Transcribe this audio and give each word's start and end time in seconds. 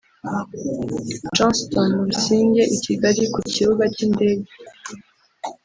Johnston 1.35 1.91
Busingye 2.05 2.63
i 2.75 2.77
Kigali 2.83 3.23
ku 3.33 3.39
kibuga 3.53 3.83
cy’indege 3.95 4.49